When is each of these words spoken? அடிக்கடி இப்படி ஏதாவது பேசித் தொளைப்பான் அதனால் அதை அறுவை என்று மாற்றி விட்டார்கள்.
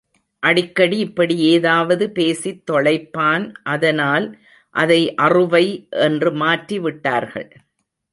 அடிக்கடி 0.43 0.97
இப்படி 0.97 1.35
ஏதாவது 1.47 2.11
பேசித் 2.11 2.63
தொளைப்பான் 2.71 3.45
அதனால் 3.63 4.25
அதை 4.75 5.15
அறுவை 5.17 5.65
என்று 5.99 6.31
மாற்றி 6.33 6.79
விட்டார்கள். 6.79 7.49